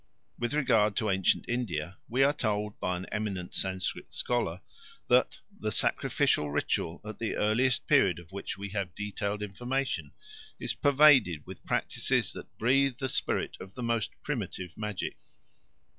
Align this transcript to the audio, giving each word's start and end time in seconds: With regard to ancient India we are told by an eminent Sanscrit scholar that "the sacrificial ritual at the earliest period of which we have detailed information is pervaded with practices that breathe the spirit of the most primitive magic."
With 0.39 0.55
regard 0.55 0.95
to 0.95 1.11
ancient 1.11 1.45
India 1.47 1.99
we 2.09 2.23
are 2.23 2.33
told 2.33 2.79
by 2.79 2.97
an 2.97 3.05
eminent 3.11 3.53
Sanscrit 3.53 4.11
scholar 4.11 4.61
that 5.09 5.37
"the 5.59 5.71
sacrificial 5.71 6.49
ritual 6.49 7.01
at 7.05 7.19
the 7.19 7.35
earliest 7.35 7.85
period 7.85 8.17
of 8.17 8.31
which 8.31 8.57
we 8.57 8.69
have 8.69 8.95
detailed 8.95 9.43
information 9.43 10.11
is 10.59 10.73
pervaded 10.73 11.45
with 11.45 11.63
practices 11.67 12.31
that 12.33 12.57
breathe 12.57 12.97
the 12.97 13.09
spirit 13.09 13.55
of 13.59 13.75
the 13.75 13.83
most 13.83 14.09
primitive 14.23 14.75
magic." 14.75 15.17